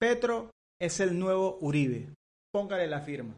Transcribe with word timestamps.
Petro 0.00 0.52
es 0.80 1.00
el 1.00 1.18
nuevo 1.18 1.58
Uribe. 1.60 2.14
Póngale 2.52 2.86
la 2.86 3.00
firma. 3.00 3.34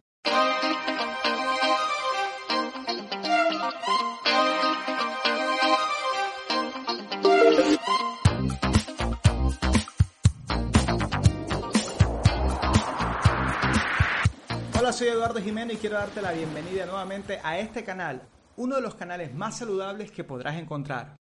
Hola, 14.79 14.93
soy 14.93 15.07
Eduardo 15.07 15.41
Jiménez 15.41 15.77
y 15.77 15.79
quiero 15.79 15.95
darte 15.95 16.21
la 16.21 16.31
bienvenida 16.31 16.85
nuevamente 16.85 17.39
a 17.43 17.57
este 17.57 17.83
canal, 17.83 18.21
uno 18.57 18.75
de 18.75 18.83
los 18.83 18.93
canales 18.93 19.33
más 19.33 19.57
saludables 19.57 20.11
que 20.11 20.23
podrás 20.23 20.57
encontrar. 20.57 21.15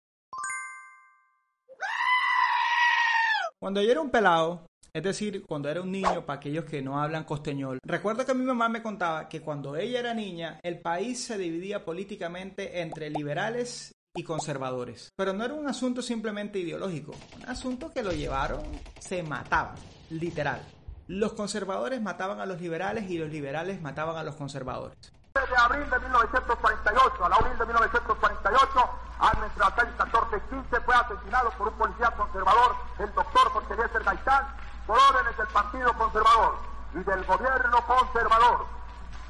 Cuando 3.59 3.81
yo 3.81 3.91
era 3.91 4.03
un 4.03 4.11
pelado, 4.11 4.67
es 4.93 5.03
decir, 5.03 5.45
cuando 5.47 5.69
era 5.69 5.83
un 5.83 5.93
niño, 5.93 6.27
para 6.27 6.39
aquellos 6.39 6.65
que 6.65 6.83
no 6.83 7.01
hablan 7.01 7.25
costeñol, 7.25 7.79
recuerdo 7.85 8.27
que 8.27 8.35
mi 8.35 8.45
mamá 8.45 8.69
me 8.69 8.83
contaba 8.83 9.29
que 9.29 9.41
cuando 9.41 9.77
ella 9.77 10.01
era 10.01 10.15
niña, 10.15 10.59
el 10.63 10.81
país 10.81 11.25
se 11.25 11.39
dividía 11.39 11.85
políticamente 11.85 12.81
entre 12.81 13.11
liberales 13.11 13.95
y 14.15 14.25
conservadores. 14.25 15.13
Pero 15.17 15.33
no 15.33 15.45
era 15.45 15.55
un 15.55 15.69
asunto 15.69 16.03
simplemente 16.03 16.59
ideológico, 16.59 17.13
un 17.37 17.49
asunto 17.49 17.93
que 17.93 18.03
lo 18.03 18.11
llevaron, 18.11 18.63
se 18.99 19.23
mataban, 19.23 19.77
literal. 20.11 20.61
Los 21.07 21.33
conservadores 21.33 22.01
mataban 22.01 22.41
a 22.41 22.47
los 22.47 22.61
liberales 22.61 23.11
y 23.11 23.19
los 23.19 23.31
liberales 23.31 23.81
mataban 23.81 24.17
a 24.17 24.25
los 24.25 24.37
conservadores. 24.37 25.13
De 25.35 25.57
abril 25.57 25.89
de 25.89 25.99
1948 26.01 27.25
al 27.25 27.33
abril 27.33 27.59
de 27.59 27.67
1948, 27.67 28.91
año 29.21 29.45
entre 29.45 29.59
las 29.59 29.73
14 29.97 30.37
y 30.37 30.55
15, 30.55 30.81
fue 30.81 30.95
asesinado 30.95 31.51
por 31.59 31.69
un 31.69 31.75
policía 31.75 32.11
conservador, 32.13 32.77
el 32.99 33.15
doctor 33.15 33.49
Jorge 33.51 33.75
Eliezer 33.75 34.03
Gaitán, 34.03 34.47
por 34.91 34.99
órdenes 34.99 35.37
del 35.39 35.47
Partido 35.47 35.93
Conservador 35.95 36.57
y 36.95 36.99
del 36.99 37.25
gobierno 37.25 37.79
conservador. 37.87 38.67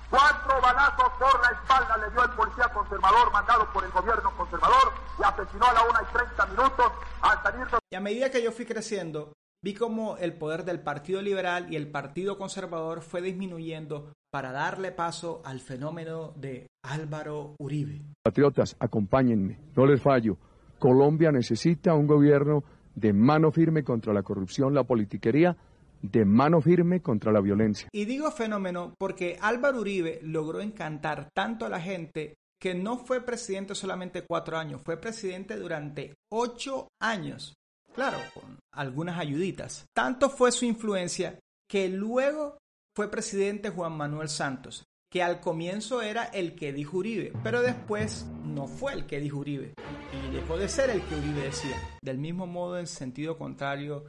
Cuatro 0.09 0.55
balazos 0.62 1.12
por 1.19 1.39
la 1.42 1.50
espalda 1.50 1.98
le 1.98 2.11
dio 2.12 2.25
el 2.25 2.30
policía 2.30 2.69
conservador 2.72 3.30
mandado 3.30 3.70
por 3.70 3.84
el 3.84 3.91
gobierno 3.91 4.31
conservador 4.38 4.92
y 5.19 5.22
asesinó 5.22 5.66
a 5.66 5.72
la 5.75 5.83
1 5.83 5.92
y 6.00 6.12
30 6.14 6.47
minutos 6.47 6.92
al 7.20 7.42
salir 7.42 7.66
de... 7.66 7.78
Y 7.92 7.94
a 7.94 8.00
medida 8.00 8.31
que 8.31 8.42
yo 8.42 8.53
fui 8.53 8.64
creciendo, 8.64 9.34
vi 9.62 9.75
como 9.75 10.16
el 10.16 10.33
poder 10.33 10.64
del 10.64 10.81
Partido 10.81 11.20
Liberal 11.20 11.70
y 11.70 11.77
el 11.77 11.91
Partido 11.91 12.38
Conservador 12.38 13.03
fue 13.03 13.20
disminuyendo 13.20 14.14
para 14.33 14.53
darle 14.53 14.92
paso 14.92 15.42
al 15.44 15.61
fenómeno 15.61 16.33
de 16.36 16.69
Álvaro 16.83 17.55
Uribe. 17.58 18.00
Patriotas, 18.22 18.77
acompáñenme, 18.81 19.58
no 19.77 19.84
les 19.84 20.00
fallo. 20.00 20.38
Colombia 20.78 21.31
necesita 21.31 21.92
un 21.92 22.06
gobierno 22.06 22.64
de 22.94 23.12
mano 23.12 23.50
firme 23.50 23.84
contra 23.84 24.12
la 24.12 24.22
corrupción, 24.22 24.74
la 24.74 24.84
politiquería, 24.84 25.56
de 26.02 26.24
mano 26.24 26.60
firme 26.60 27.00
contra 27.00 27.32
la 27.32 27.41
violencia. 27.41 27.88
Y 27.92 28.05
digo 28.05 28.30
fenómeno 28.30 28.94
porque 28.98 29.38
Álvaro 29.41 29.80
Uribe 29.80 30.20
logró 30.22 30.60
encantar 30.60 31.28
tanto 31.34 31.66
a 31.66 31.69
la 31.69 31.80
gente 31.80 32.34
que 32.60 32.74
no 32.74 32.98
fue 32.98 33.22
presidente 33.22 33.74
solamente 33.74 34.24
cuatro 34.27 34.58
años, 34.58 34.82
fue 34.82 34.98
presidente 34.98 35.56
durante 35.56 36.14
ocho 36.30 36.88
años. 37.00 37.55
Claro, 37.94 38.19
con 38.34 38.58
algunas 38.72 39.19
ayuditas. 39.19 39.86
Tanto 39.94 40.30
fue 40.30 40.52
su 40.52 40.64
influencia 40.64 41.38
que 41.69 41.88
luego 41.88 42.58
fue 42.94 43.10
presidente 43.10 43.70
Juan 43.70 43.97
Manuel 43.97 44.28
Santos, 44.28 44.84
que 45.11 45.22
al 45.22 45.41
comienzo 45.41 46.03
era 46.03 46.25
el 46.25 46.55
que 46.55 46.72
dijo 46.72 46.98
Uribe, 46.98 47.33
pero 47.42 47.62
después 47.62 48.27
no 48.44 48.69
fue 48.69 48.92
el 48.92 49.06
que 49.06 49.19
dijo 49.19 49.39
Uribe 49.39 49.75
y 50.12 50.33
dejó 50.33 50.56
de 50.56 50.69
ser 50.69 50.91
el 50.91 51.03
que 51.03 51.16
Uribe 51.16 51.42
decía. 51.42 51.77
Del 52.03 52.19
mismo 52.19 52.47
modo, 52.47 52.78
en 52.78 52.86
sentido 52.86 53.36
contrario 53.36 54.06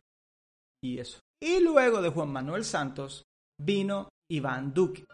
y 0.84 1.00
eso. 1.00 1.20
Y 1.42 1.60
luego 1.60 2.02
de 2.02 2.10
Juan 2.10 2.30
Manuel 2.30 2.64
Santos 2.64 3.24
vino 3.60 4.10
Iván 4.30 4.74
Duque, 4.74 5.06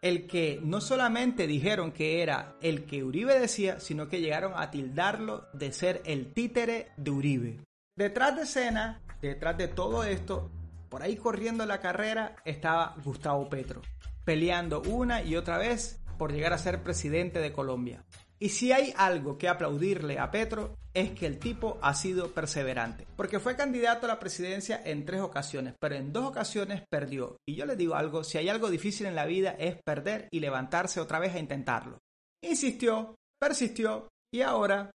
el 0.00 0.26
que 0.26 0.60
no 0.62 0.80
solamente 0.80 1.46
dijeron 1.46 1.92
que 1.92 2.22
era 2.22 2.56
el 2.60 2.84
que 2.84 3.02
Uribe 3.02 3.38
decía, 3.38 3.80
sino 3.80 4.08
que 4.08 4.20
llegaron 4.20 4.52
a 4.54 4.70
tildarlo 4.70 5.48
de 5.52 5.72
ser 5.72 6.02
el 6.04 6.32
títere 6.32 6.92
de 6.96 7.10
Uribe. 7.10 7.60
Detrás 7.96 8.36
de 8.36 8.42
escena, 8.42 9.00
detrás 9.20 9.58
de 9.58 9.68
todo 9.68 10.04
esto, 10.04 10.50
por 10.88 11.02
ahí 11.02 11.16
corriendo 11.16 11.66
la 11.66 11.80
carrera 11.80 12.36
estaba 12.44 12.94
Gustavo 13.04 13.48
Petro, 13.48 13.82
peleando 14.24 14.82
una 14.82 15.22
y 15.22 15.36
otra 15.36 15.58
vez 15.58 16.00
por 16.18 16.32
llegar 16.32 16.52
a 16.52 16.58
ser 16.58 16.82
presidente 16.82 17.40
de 17.40 17.52
Colombia. 17.52 18.04
Y 18.38 18.48
si 18.48 18.72
hay 18.72 18.92
algo 18.96 19.38
que 19.38 19.48
aplaudirle 19.48 20.18
a 20.18 20.30
Petro 20.30 20.76
es 20.94 21.12
que 21.12 21.26
el 21.26 21.38
tipo 21.38 21.78
ha 21.80 21.94
sido 21.94 22.32
perseverante, 22.32 23.06
porque 23.16 23.38
fue 23.38 23.56
candidato 23.56 24.06
a 24.06 24.08
la 24.08 24.18
presidencia 24.18 24.82
en 24.84 25.04
tres 25.04 25.20
ocasiones, 25.20 25.74
pero 25.80 25.94
en 25.94 26.12
dos 26.12 26.24
ocasiones 26.24 26.82
perdió. 26.90 27.36
Y 27.46 27.54
yo 27.54 27.66
le 27.66 27.76
digo 27.76 27.94
algo, 27.94 28.24
si 28.24 28.38
hay 28.38 28.48
algo 28.48 28.68
difícil 28.68 29.06
en 29.06 29.14
la 29.14 29.26
vida 29.26 29.50
es 29.58 29.76
perder 29.84 30.28
y 30.32 30.40
levantarse 30.40 31.00
otra 31.00 31.18
vez 31.18 31.34
a 31.34 31.38
intentarlo. 31.38 31.98
Insistió, 32.42 33.14
persistió 33.40 34.08
y 34.34 34.42
ahora 34.42 34.90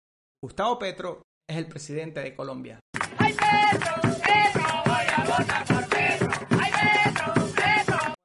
Gustavo 0.42 0.78
Petro 0.78 1.22
es 1.48 1.56
el 1.56 1.66
presidente 1.66 2.20
de 2.20 2.34
Colombia. 2.34 2.80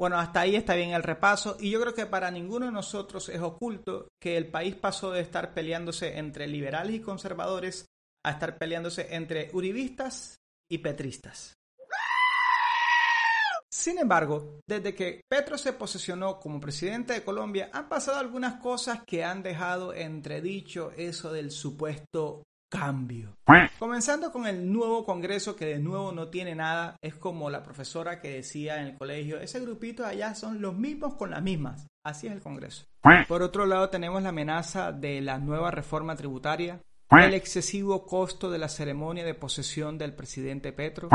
Bueno, 0.08 0.22
hasta 0.22 0.40
ahí 0.40 0.56
está 0.56 0.74
bien 0.74 0.92
el 0.92 1.04
repaso 1.04 1.58
y 1.60 1.70
yo 1.70 1.82
creo 1.82 1.94
que 1.94 2.06
para 2.06 2.32
ninguno 2.32 2.66
de 2.66 2.72
nosotros 2.72 3.28
es 3.28 3.42
oculto 3.42 4.08
que 4.22 4.38
el 4.38 4.48
país 4.48 4.74
pasó 4.74 5.12
de 5.12 5.20
estar 5.20 5.54
peleándose 5.54 6.18
entre 6.18 6.48
liberales 6.48 6.96
y 6.96 7.02
conservadores 7.02 7.86
a 8.26 8.32
estar 8.32 8.58
peleándose 8.58 9.14
entre 9.14 9.50
uribistas 9.52 10.38
y 10.72 10.78
petristas. 10.78 11.56
Sin 13.70 13.98
embargo, 13.98 14.62
desde 14.66 14.96
que 14.96 15.20
Petro 15.30 15.58
se 15.58 15.74
posesionó 15.74 16.40
como 16.40 16.62
presidente 16.62 17.12
de 17.12 17.26
Colombia, 17.26 17.70
han 17.74 17.90
pasado 17.90 18.18
algunas 18.18 18.62
cosas 18.62 19.02
que 19.06 19.26
han 19.26 19.44
dejado 19.44 19.94
entredicho 19.94 20.94
eso 20.96 21.34
del 21.34 21.52
supuesto 21.52 22.44
cambio. 22.70 23.38
Comenzando 23.80 24.32
con 24.32 24.46
el 24.48 24.72
nuevo 24.72 25.06
Congreso 25.06 25.56
que 25.56 25.66
de 25.66 25.80
nuevo 25.80 26.12
no 26.12 26.30
tiene 26.30 26.56
nada, 26.56 26.98
es 27.02 27.16
como 27.16 27.50
la 27.50 27.64
profesora 27.64 28.20
que 28.20 28.30
decía 28.30 28.80
en 28.82 28.88
el 28.88 28.98
colegio, 28.98 29.40
ese 29.40 29.60
grupito 29.60 30.04
de 30.04 30.10
allá 30.10 30.36
son 30.36 30.62
los 30.62 30.76
mismos 30.76 31.16
con 31.16 31.32
las 31.32 31.42
mismas. 31.42 31.88
Así 32.04 32.28
es 32.28 32.34
el 32.34 32.42
Congreso. 32.42 32.86
Por 33.28 33.42
otro 33.42 33.66
lado 33.66 33.90
tenemos 33.90 34.22
la 34.22 34.30
amenaza 34.30 34.92
de 34.92 35.22
la 35.22 35.40
nueva 35.40 35.72
reforma 35.72 36.16
tributaria, 36.16 36.82
el 37.12 37.34
excesivo 37.34 38.06
costo 38.06 38.52
de 38.52 38.58
la 38.58 38.70
ceremonia 38.70 39.24
de 39.24 39.34
posesión 39.34 39.98
del 39.98 40.14
presidente 40.14 40.74
Petro, 40.74 41.10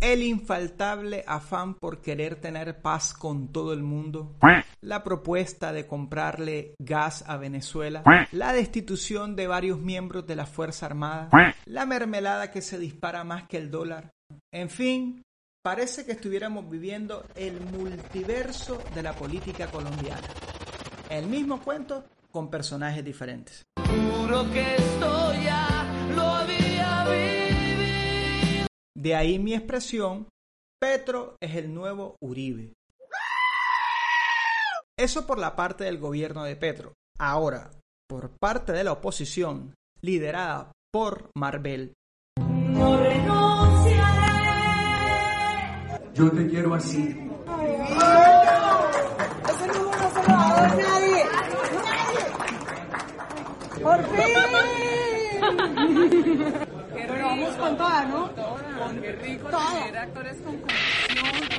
el 0.00 0.22
infaltable 0.22 1.24
afán 1.26 1.74
por 1.74 2.00
querer 2.00 2.36
tener 2.36 2.80
paz 2.80 3.14
con 3.14 3.48
todo 3.52 3.72
el 3.72 3.82
mundo, 3.82 4.36
la 4.80 5.02
propuesta 5.02 5.72
de 5.72 5.86
comprarle 5.86 6.74
gas 6.78 7.24
a 7.26 7.36
Venezuela, 7.36 8.02
la 8.32 8.52
destitución 8.52 9.36
de 9.36 9.46
varios 9.46 9.80
miembros 9.80 10.26
de 10.26 10.36
la 10.36 10.46
Fuerza 10.46 10.86
Armada, 10.86 11.30
la 11.64 11.86
mermelada 11.86 12.50
que 12.50 12.62
se 12.62 12.78
dispara 12.78 13.24
más 13.24 13.48
que 13.48 13.56
el 13.56 13.70
dólar. 13.70 14.10
En 14.52 14.70
fin, 14.70 15.22
parece 15.62 16.04
que 16.04 16.12
estuviéramos 16.12 16.68
viviendo 16.68 17.24
el 17.34 17.60
multiverso 17.60 18.82
de 18.94 19.02
la 19.02 19.12
política 19.12 19.66
colombiana. 19.68 20.28
El 21.10 21.26
mismo 21.26 21.60
cuento 21.60 22.04
con 22.30 22.50
personajes 22.50 23.04
diferentes. 23.04 23.64
que 24.52 24.76
esto 24.76 25.32
ya 25.42 25.86
lo. 26.14 26.67
De 28.98 29.14
ahí 29.14 29.38
mi 29.38 29.54
expresión, 29.54 30.26
Petro 30.80 31.36
es 31.40 31.54
el 31.54 31.72
nuevo 31.72 32.16
Uribe. 32.20 32.72
Eso 34.98 35.24
por 35.24 35.38
la 35.38 35.54
parte 35.54 35.84
del 35.84 35.98
gobierno 35.98 36.42
de 36.42 36.56
Petro. 36.56 36.94
Ahora, 37.16 37.70
por 38.08 38.36
parte 38.40 38.72
de 38.72 38.82
la 38.82 38.90
oposición, 38.90 39.76
liderada 40.00 40.72
por 40.92 41.30
Marvel. 41.36 41.94
No 42.40 42.96
renunciaré. 42.96 44.02
Yo 46.14 46.32
te 46.32 46.48
quiero 46.48 46.74
así. 46.74 47.16
Ese 49.48 49.66
número 49.68 50.00
no 50.00 50.10
se 50.10 50.22
lo 50.22 50.28
va 50.28 50.48
a 50.48 50.60
dar 50.60 50.76
nadie. 50.76 51.24
¡Por 53.80 54.04
fin! 54.08 54.34
Pero 56.94 57.26
vamos 57.26 57.54
con 57.54 57.76
toda, 57.76 58.04
¿no? 58.06 58.47
Qué 59.00 59.12
rico 59.12 59.48
tener 59.48 59.96
actores 59.96 60.36
con 60.40 60.62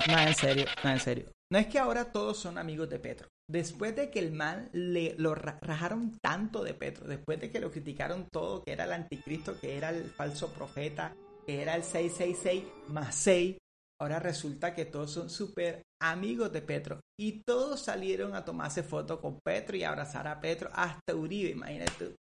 en 0.08 0.36
serio, 0.36 0.66
no, 0.84 0.90
en 0.90 1.00
serio. 1.00 1.26
No 1.52 1.58
es 1.60 1.68
que 1.68 1.80
ahora 1.80 2.12
todos 2.12 2.38
son 2.38 2.58
amigos 2.58 2.90
de 2.90 3.00
Petro. 3.00 3.28
Después 3.50 3.96
de 3.96 4.10
que 4.12 4.20
el 4.20 4.32
man 4.32 4.70
le 4.74 5.16
lo 5.18 5.34
ra- 5.36 5.58
rajaron 5.62 6.18
tanto 6.22 6.64
de 6.64 6.74
Petro, 6.76 7.08
después 7.08 7.40
de 7.40 7.52
que 7.52 7.60
lo 7.60 7.72
criticaron 7.72 8.28
todo, 8.32 8.64
que 8.64 8.74
era 8.74 8.86
el 8.86 8.94
anticristo, 8.94 9.60
que 9.60 9.76
era 9.78 9.90
el 9.90 10.04
falso 10.06 10.52
profeta, 10.54 11.16
que 11.46 11.62
era 11.62 11.76
el 11.76 11.84
666 11.84 12.64
más 12.90 13.16
6, 13.16 13.58
ahora 14.00 14.20
resulta 14.20 14.74
que 14.76 14.86
todos 14.86 15.12
son 15.12 15.30
súper 15.30 15.82
amigos 16.02 16.52
de 16.54 16.62
Petro. 16.62 17.00
Y 17.20 17.42
todos 17.46 17.82
salieron 17.82 18.36
a 18.36 18.46
tomarse 18.46 18.84
fotos 18.84 19.20
con 19.20 19.40
Petro 19.44 19.76
y 19.76 19.84
a 19.84 19.90
abrazar 19.90 20.28
a 20.28 20.40
Petro, 20.40 20.70
hasta 20.74 21.16
Uribe, 21.16 21.50
imagínate 21.50 21.92
tú. 22.06 22.16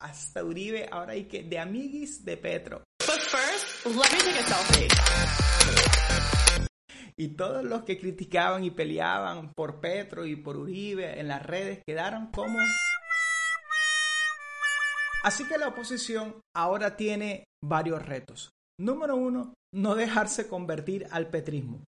Hasta 0.00 0.44
Uribe, 0.44 0.88
ahora 0.90 1.12
hay 1.14 1.24
que, 1.24 1.42
de 1.42 1.58
amiguis 1.58 2.24
de 2.24 2.36
Petro. 2.36 2.84
Y 7.16 7.28
todos 7.28 7.64
los 7.64 7.82
que 7.82 7.98
criticaban 7.98 8.64
y 8.64 8.70
peleaban 8.70 9.52
por 9.54 9.80
Petro 9.80 10.24
y 10.24 10.36
por 10.36 10.56
Uribe 10.56 11.18
en 11.18 11.28
las 11.28 11.44
redes 11.44 11.80
quedaron 11.86 12.30
como... 12.30 12.58
Así 15.24 15.44
que 15.48 15.58
la 15.58 15.68
oposición 15.68 16.40
ahora 16.54 16.96
tiene 16.96 17.44
varios 17.64 18.04
retos. 18.06 18.50
Número 18.80 19.16
uno, 19.16 19.54
no 19.74 19.96
dejarse 19.96 20.46
convertir 20.46 21.06
al 21.10 21.28
petrismo. 21.28 21.82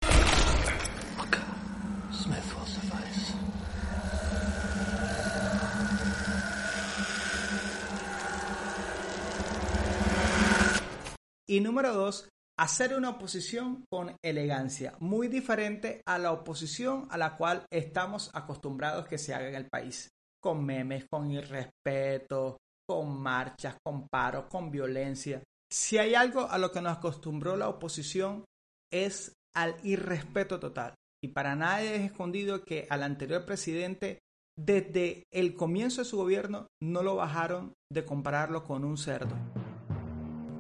Y 11.51 11.59
número 11.59 11.93
dos, 11.93 12.29
hacer 12.61 12.95
una 12.95 13.11
oposición 13.11 13.85
con 13.91 14.15
elegancia, 14.23 14.95
muy 15.01 15.27
diferente 15.27 16.01
a 16.07 16.17
la 16.17 16.31
oposición 16.31 17.09
a 17.11 17.19
la 17.19 17.37
cual 17.37 17.65
estamos 17.73 18.31
acostumbrados 18.35 19.09
que 19.09 19.19
se 19.19 19.35
haga 19.35 19.49
en 19.49 19.57
el 19.57 19.67
país, 19.67 20.11
con 20.41 20.65
memes, 20.65 21.07
con 21.11 21.29
irrespeto, 21.29 22.59
con 22.89 23.21
marchas, 23.21 23.75
con 23.85 24.07
paros, 24.07 24.45
con 24.49 24.71
violencia. 24.71 25.43
Si 25.69 25.99
hay 25.99 26.15
algo 26.15 26.49
a 26.49 26.57
lo 26.57 26.71
que 26.71 26.81
nos 26.81 26.99
acostumbró 26.99 27.57
la 27.57 27.69
oposición 27.69 28.45
es 28.93 29.33
al 29.53 29.75
irrespeto 29.83 30.61
total. 30.61 30.95
Y 31.21 31.29
para 31.31 31.57
nadie 31.57 31.97
es 31.97 32.03
escondido 32.13 32.65
que 32.65 32.87
al 32.91 33.03
anterior 33.03 33.45
presidente, 33.45 34.21
desde 34.57 35.25
el 35.33 35.57
comienzo 35.57 36.03
de 36.03 36.05
su 36.05 36.17
gobierno, 36.17 36.69
no 36.81 37.03
lo 37.03 37.17
bajaron 37.17 37.73
de 37.93 38.05
compararlo 38.05 38.63
con 38.63 38.85
un 38.85 38.97
cerdo 38.97 39.35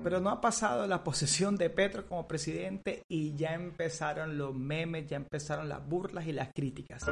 pero 0.02 0.20
no 0.20 0.30
ha 0.30 0.40
pasado 0.40 0.86
la 0.86 1.04
posesión 1.04 1.56
de 1.56 1.70
Petro 1.70 2.06
como 2.06 2.26
presidente 2.26 3.02
y 3.08 3.34
ya 3.36 3.54
empezaron 3.54 4.38
los 4.38 4.54
memes, 4.54 5.06
ya 5.08 5.16
empezaron 5.16 5.68
las 5.68 5.86
burlas 5.86 6.26
y 6.26 6.32
las 6.32 6.50
críticas. 6.54 7.04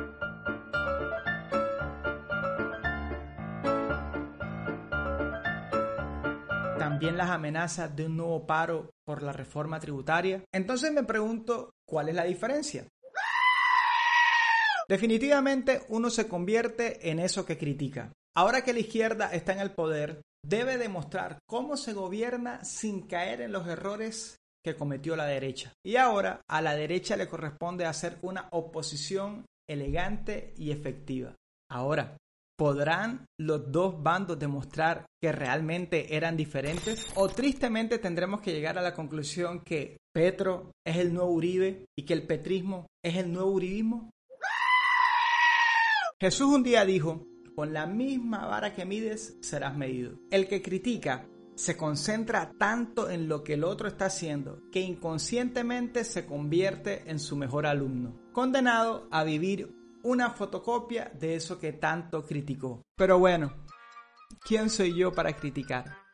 También 6.78 7.16
las 7.16 7.30
amenazas 7.30 7.94
de 7.94 8.06
un 8.06 8.16
nuevo 8.16 8.46
paro 8.46 8.90
por 9.04 9.22
la 9.22 9.32
reforma 9.32 9.78
tributaria. 9.78 10.42
Entonces 10.52 10.92
me 10.92 11.04
pregunto, 11.04 11.70
¿cuál 11.86 12.08
es 12.08 12.14
la 12.14 12.24
diferencia? 12.24 12.86
Definitivamente 14.88 15.82
uno 15.88 16.08
se 16.08 16.26
convierte 16.26 17.10
en 17.10 17.18
eso 17.18 17.44
que 17.44 17.58
critica. 17.58 18.10
Ahora 18.34 18.62
que 18.62 18.72
la 18.72 18.78
izquierda 18.78 19.30
está 19.32 19.52
en 19.52 19.60
el 19.60 19.72
poder, 19.72 20.22
debe 20.48 20.78
demostrar 20.78 21.38
cómo 21.46 21.76
se 21.76 21.92
gobierna 21.92 22.64
sin 22.64 23.02
caer 23.02 23.42
en 23.42 23.52
los 23.52 23.66
errores 23.66 24.36
que 24.64 24.76
cometió 24.76 25.14
la 25.14 25.26
derecha. 25.26 25.72
Y 25.84 25.96
ahora 25.96 26.40
a 26.48 26.62
la 26.62 26.74
derecha 26.74 27.16
le 27.16 27.28
corresponde 27.28 27.84
hacer 27.84 28.18
una 28.22 28.48
oposición 28.50 29.44
elegante 29.68 30.54
y 30.56 30.70
efectiva. 30.70 31.34
Ahora, 31.70 32.16
¿podrán 32.56 33.26
los 33.38 33.70
dos 33.70 34.02
bandos 34.02 34.38
demostrar 34.38 35.04
que 35.22 35.32
realmente 35.32 36.16
eran 36.16 36.36
diferentes? 36.36 37.06
¿O 37.14 37.28
tristemente 37.28 37.98
tendremos 37.98 38.40
que 38.40 38.52
llegar 38.52 38.78
a 38.78 38.82
la 38.82 38.94
conclusión 38.94 39.60
que 39.60 39.98
Petro 40.14 40.72
es 40.84 40.96
el 40.96 41.12
nuevo 41.12 41.30
Uribe 41.30 41.84
y 41.96 42.04
que 42.04 42.14
el 42.14 42.26
petrismo 42.26 42.86
es 43.04 43.16
el 43.16 43.30
nuevo 43.30 43.50
uribismo? 43.50 44.10
Jesús 46.20 46.48
un 46.48 46.64
día 46.64 46.84
dijo, 46.84 47.26
con 47.58 47.72
la 47.72 47.86
misma 47.86 48.46
vara 48.46 48.72
que 48.72 48.84
mides 48.84 49.36
serás 49.40 49.76
medido. 49.76 50.12
El 50.30 50.46
que 50.46 50.62
critica 50.62 51.26
se 51.56 51.76
concentra 51.76 52.52
tanto 52.56 53.10
en 53.10 53.28
lo 53.28 53.42
que 53.42 53.54
el 53.54 53.64
otro 53.64 53.88
está 53.88 54.04
haciendo 54.04 54.62
que 54.70 54.78
inconscientemente 54.78 56.04
se 56.04 56.24
convierte 56.24 57.10
en 57.10 57.18
su 57.18 57.34
mejor 57.34 57.66
alumno, 57.66 58.16
condenado 58.32 59.08
a 59.10 59.24
vivir 59.24 59.74
una 60.04 60.30
fotocopia 60.30 61.10
de 61.18 61.34
eso 61.34 61.58
que 61.58 61.72
tanto 61.72 62.24
criticó. 62.24 62.84
Pero 62.94 63.18
bueno, 63.18 63.52
¿quién 64.46 64.70
soy 64.70 64.94
yo 64.94 65.10
para 65.10 65.34
criticar? 65.34 66.07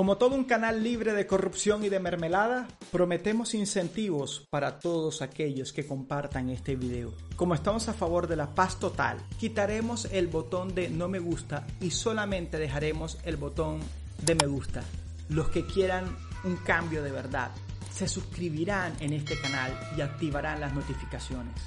Como 0.00 0.16
todo 0.16 0.34
un 0.34 0.44
canal 0.44 0.82
libre 0.82 1.12
de 1.12 1.26
corrupción 1.26 1.84
y 1.84 1.90
de 1.90 2.00
mermelada, 2.00 2.66
prometemos 2.90 3.52
incentivos 3.52 4.46
para 4.48 4.78
todos 4.80 5.20
aquellos 5.20 5.74
que 5.74 5.86
compartan 5.86 6.48
este 6.48 6.74
video. 6.74 7.12
Como 7.36 7.54
estamos 7.54 7.86
a 7.86 7.92
favor 7.92 8.26
de 8.26 8.36
la 8.36 8.54
paz 8.54 8.78
total, 8.80 9.18
quitaremos 9.38 10.06
el 10.06 10.28
botón 10.28 10.74
de 10.74 10.88
no 10.88 11.08
me 11.08 11.18
gusta 11.18 11.66
y 11.82 11.90
solamente 11.90 12.56
dejaremos 12.56 13.18
el 13.24 13.36
botón 13.36 13.80
de 14.24 14.36
me 14.36 14.46
gusta. 14.46 14.82
Los 15.28 15.50
que 15.50 15.66
quieran 15.66 16.16
un 16.44 16.56
cambio 16.56 17.02
de 17.02 17.12
verdad 17.12 17.50
se 17.92 18.08
suscribirán 18.08 18.94
en 19.00 19.12
este 19.12 19.38
canal 19.38 19.78
y 19.98 20.00
activarán 20.00 20.60
las 20.60 20.72
notificaciones. 20.72 21.60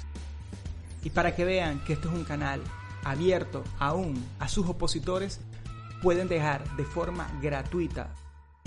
Y 1.04 1.10
para 1.10 1.36
que 1.36 1.44
vean 1.44 1.84
que 1.84 1.92
esto 1.92 2.08
es 2.08 2.16
un 2.16 2.24
canal 2.24 2.60
abierto 3.04 3.62
aún 3.78 4.20
a 4.40 4.48
sus 4.48 4.68
opositores, 4.68 5.38
pueden 6.02 6.26
dejar 6.26 6.68
de 6.74 6.84
forma 6.84 7.28
gratuita 7.40 8.12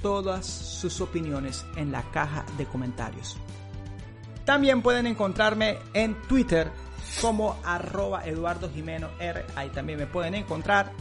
todas 0.01 0.45
sus 0.45 1.01
opiniones 1.01 1.65
en 1.75 1.91
la 1.91 2.03
caja 2.11 2.45
de 2.57 2.65
comentarios. 2.65 3.37
También 4.45 4.81
pueden 4.81 5.07
encontrarme 5.07 5.77
en 5.93 6.15
Twitter 6.23 6.71
como 7.21 7.57
arroba 7.63 8.25
Eduardo 8.25 8.69
Jimeno 8.69 9.09
R. 9.19 9.45
Ahí 9.55 9.69
también 9.69 9.99
me 9.99 10.07
pueden 10.07 10.35
encontrar. 10.35 10.91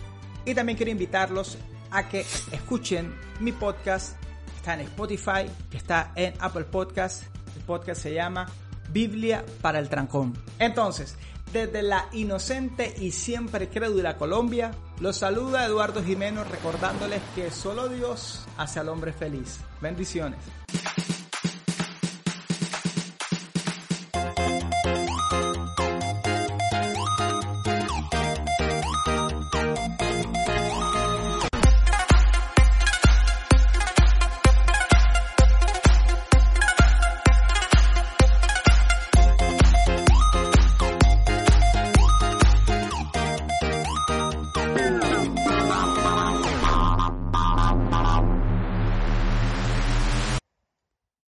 Y 0.45 0.55
también 0.55 0.77
quiero 0.77 0.91
invitarlos 0.91 1.59
a 1.91 2.09
que 2.09 2.21
escuchen 2.53 3.15
mi 3.41 3.53
podcast. 3.53 4.17
Está 4.57 4.75
en 4.75 4.81
Spotify, 4.81 5.47
está 5.73 6.13
en 6.17 6.35
Apple 6.41 6.65
Podcast. 6.65 7.25
El 7.55 7.63
podcast 7.63 8.03
se 8.03 8.15
llama 8.15 8.47
Biblia 8.91 9.45
para 9.61 9.79
el 9.79 9.89
Trancón. 9.89 10.37
Entonces, 10.59 11.17
desde 11.57 11.83
la 11.83 12.07
inocente 12.13 12.95
y 13.01 13.13
siempre 13.13 13.71
crédula 13.71 14.19
Colombia, 14.19 14.73
los 15.01 15.17
saluda 15.17 15.65
Eduardo 15.65 16.03
Jimeno 16.03 16.45
recordándoles 16.45 17.23
que 17.35 17.51
solo 17.51 17.89
Dios 17.89 18.45
hace 18.59 18.79
al 18.79 18.91
hombre 18.91 19.15
feliz. 19.15 19.61
Bendiciones. 19.81 20.39